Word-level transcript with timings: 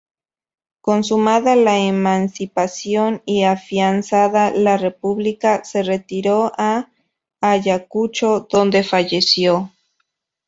Consumada 0.81 1.55
la 1.55 1.77
emancipación 1.77 3.21
y 3.23 3.43
afianzada 3.43 4.49
la 4.49 4.75
República, 4.75 5.63
se 5.63 5.83
retiró 5.83 6.53
a 6.57 6.89
Ayacucho, 7.39 8.47
donde 8.49 8.83
falleció. 8.83 9.71